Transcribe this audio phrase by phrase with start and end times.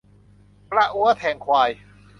[0.71, 1.69] กระอั้วแทงควาย